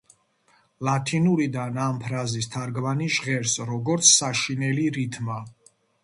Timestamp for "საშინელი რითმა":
4.13-5.37